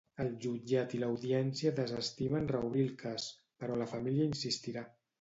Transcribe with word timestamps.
El 0.23 0.29
jutjat 0.45 0.95
i 0.97 1.01
l'Audiència 1.03 1.73
desestimen 1.81 2.51
reobrir 2.57 2.89
el 2.89 2.93
cas, 3.05 3.31
però 3.63 3.81
la 3.85 3.93
família 3.97 4.31
insistirà. 4.35 4.89